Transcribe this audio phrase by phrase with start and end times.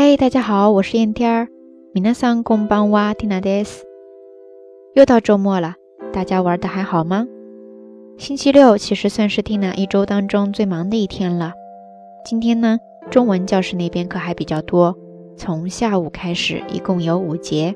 [0.00, 1.48] 嘿，大家好，我是燕天儿。
[1.92, 3.84] 米娜桑公邦哇蒂娜德斯。
[4.94, 5.74] 又到周末了，
[6.12, 7.26] 大家玩的还好吗？
[8.16, 11.52] 星期六其实算是蒂娜一周当中最忙的一天了。
[12.24, 12.78] 今天呢，
[13.10, 14.96] 中文教室那边课还比较多，
[15.36, 17.74] 从下午开始，一共有五节，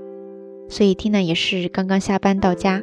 [0.68, 2.80] 所以蒂娜也是刚刚下班到家。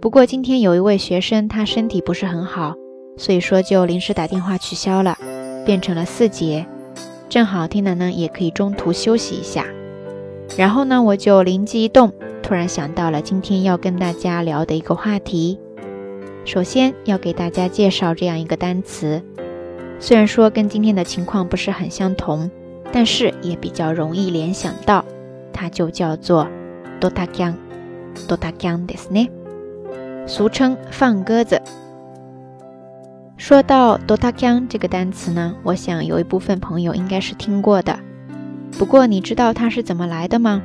[0.00, 2.72] 不过今天有一位学生他身体不是很好，
[3.18, 5.18] 所以说就临时打电话取消了，
[5.66, 6.66] 变成了四节。
[7.29, 9.65] 正好缇娜呢也可以中途休息一下，
[10.57, 15.59] 然后呢我就灵机一动，突然想到了今天要跟大家聊的一个话题。
[16.45, 19.21] 首先要给大家介绍这样一个单词，
[19.99, 22.51] 虽然说跟今天的情况不是很相同，
[22.91, 25.03] 但是也比较容易联想到，
[25.51, 26.47] 它就叫做
[27.01, 29.29] “dotagang”，“dotagang” ですね，
[30.27, 31.59] 俗称放鸽子。
[33.50, 37.98] 说到 “dotagang” 这个单词呢，我想有一部分朋友应该是听过的。
[38.78, 40.62] 不过你知道它是怎么来的吗？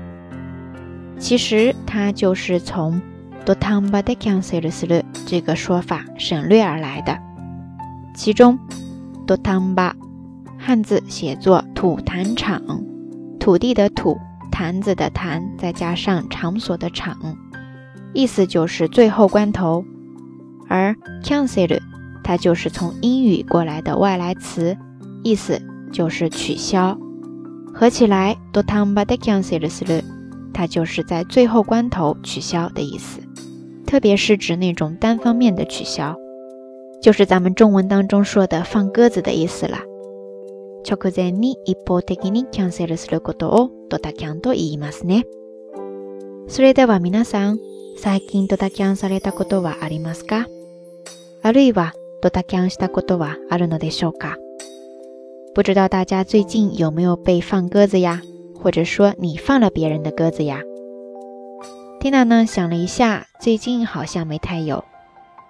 [1.18, 3.02] 其实它就是从
[3.44, 7.18] “dotamba de k a n s e r s l 这个说法省略而来的。
[8.14, 8.60] 其中
[9.26, 9.94] “dotamba”
[10.60, 12.62] 汉字写作“土坛场”，
[13.42, 14.16] 土地的土，
[14.52, 17.18] 坛子的坛，再加上场所的场，
[18.14, 19.84] 意思就是最后关头。
[20.68, 21.80] 而 “cancel”
[22.25, 24.77] 它就是从英语过来的外来词，
[25.23, 25.61] 意思
[25.93, 26.97] 就是取消。
[27.73, 30.03] 合起来，dotamba de cancel
[30.53, 33.21] 它就是在最后关头取消的意思，
[33.87, 36.17] 特别是指那种单方面的取消，
[37.01, 39.79] 就是咱们中文当中说的放鸽子的意思了。
[40.83, 45.25] 直前に一方的にキャンセルすることをドタキャンと言いますね。
[46.49, 47.59] それでは皆さん、
[47.97, 50.47] 最近ドタキャンされたことはありますか？
[51.43, 51.93] あるいは
[52.25, 54.37] ドタキャンしたことはあるのでしょうか？
[55.55, 58.23] 不知道大家最近有没有被放鸽子呀？
[58.63, 60.61] 或者说你放了别人的鸽子呀？
[62.01, 64.85] Tina 呢想了一下，最近好像没太有，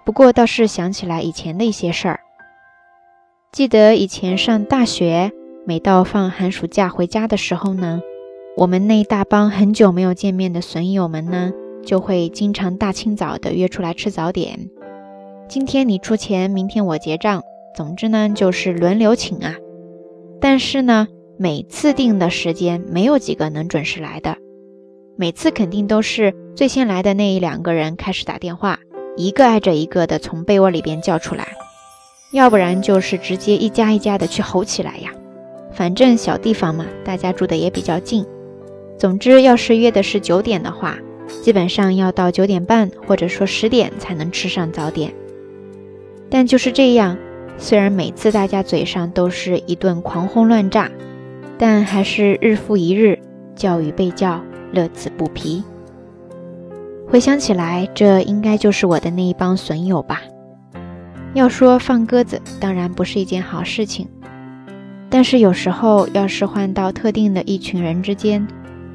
[0.05, 2.19] 不过倒是想起来以前的一些事儿。
[3.51, 5.31] 记得以前上大学，
[5.65, 8.01] 每到放寒暑假回家的时候呢，
[8.57, 11.51] 我们那一大帮很久没有见面的损友们呢，
[11.85, 14.69] 就会经常大清早的约出来吃早点。
[15.48, 17.44] 今天你出钱，明天我结账，
[17.76, 19.54] 总之呢就是轮流请啊。
[20.40, 21.06] 但是呢，
[21.38, 24.36] 每次定的时间没有几个能准时来的，
[25.16, 28.80] 每次肯定都是最先来的那一两个人开始打电话，
[29.16, 31.46] 一个挨着一个的从被窝里边叫出来，
[32.32, 35.12] 要不然就是直接一家一家的去吼起来呀。
[35.72, 38.26] 反正小地方嘛，大家住的也比较近。
[38.98, 40.98] 总之，要是约的是九点的话，
[41.40, 45.14] 基本上要到九点半或者说十点才能吃上早点。
[46.28, 47.16] 但就是这样，
[47.58, 50.90] 虽然每次大家嘴上都是一顿狂轰乱炸，
[51.56, 53.18] 但还是日复一日，
[53.54, 54.40] 叫与被叫，
[54.72, 55.62] 乐此不疲。
[57.08, 60.20] 回想起来，这应该就是我的那一帮损友吧。
[61.34, 64.08] 要说放鸽子，当然不是一件好事情，
[65.08, 68.46] 但是有时候要是换到特定的一群人之间，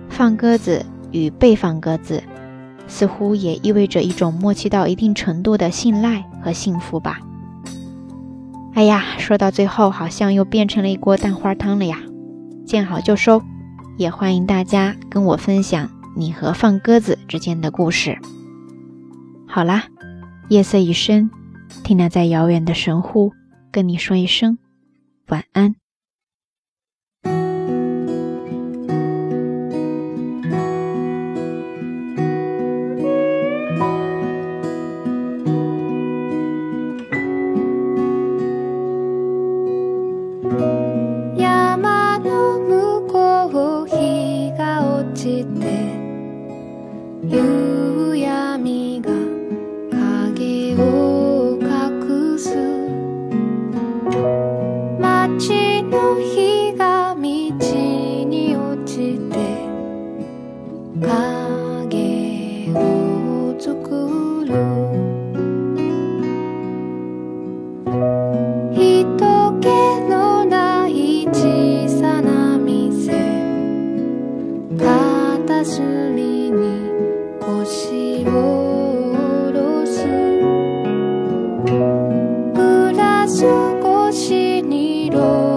[0.10, 2.22] 放鸽子与被放鸽子。
[2.92, 7.20] 似乎也意味着一种默契到一定程度的信赖和幸福吧。
[8.74, 12.00] 哎呀，说到最后好像又变成了一锅蛋花汤了呀！
[12.66, 13.42] 见好就收，
[13.98, 18.18] 也欢迎大家跟我分享你和放鸽子之间的故事。
[19.48, 19.86] 好啦，
[20.50, 21.32] 夜色已深，
[21.84, 23.32] 听那在遥远的神户
[23.72, 24.58] 跟你说一声
[25.28, 25.81] 晚安。
[55.40, 57.16] ちの日が
[58.26, 59.38] に落ちて
[61.02, 64.52] 影を作る。
[68.74, 69.68] ひとけ
[70.10, 73.42] のない小さな店
[75.64, 76.90] すみに
[77.40, 80.04] 腰し下ろす
[82.56, 83.81] 暮らす。
[85.12, 85.51] Giro.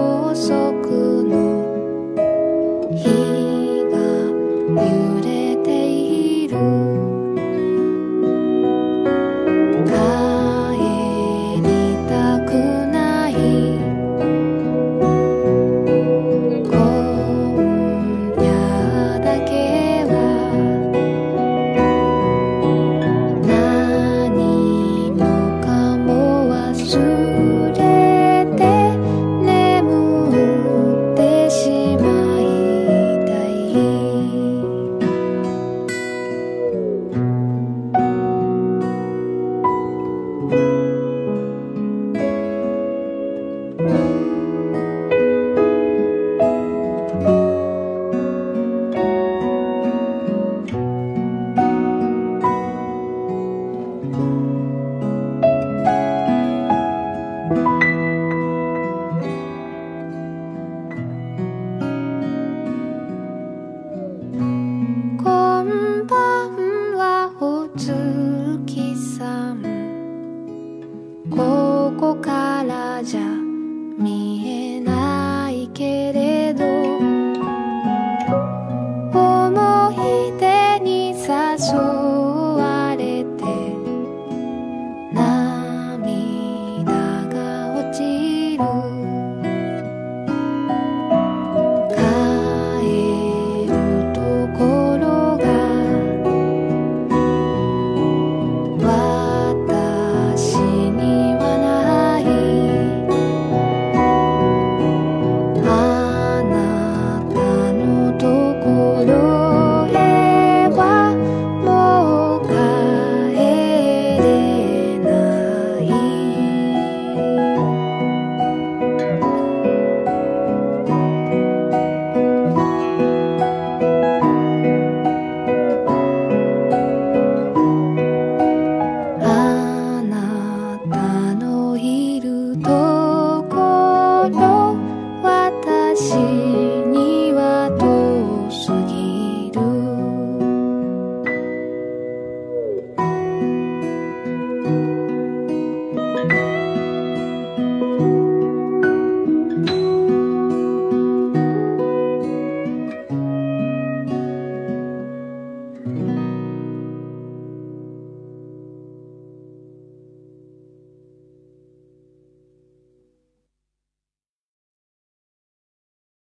[72.95, 73.34] 맞아.